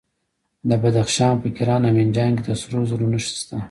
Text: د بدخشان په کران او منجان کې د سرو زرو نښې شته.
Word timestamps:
د 0.69 0.71
بدخشان 0.83 1.35
په 1.43 1.49
کران 1.57 1.81
او 1.87 1.93
منجان 1.97 2.31
کې 2.37 2.43
د 2.47 2.49
سرو 2.61 2.81
زرو 2.89 3.05
نښې 3.13 3.31
شته. 3.41 3.57